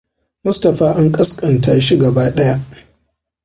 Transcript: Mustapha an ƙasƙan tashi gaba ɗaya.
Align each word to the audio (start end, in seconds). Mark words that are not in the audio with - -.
Mustapha 0.43 0.93
an 0.97 1.11
ƙasƙan 1.11 1.61
tashi 1.61 1.97
gaba 1.97 2.29
ɗaya. 2.35 2.59